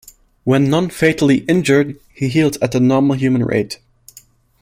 [0.45, 3.79] When non-fatally injured, he heals at a normal human rate.